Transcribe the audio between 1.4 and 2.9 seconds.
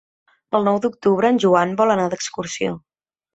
Joan vol anar d'excursió.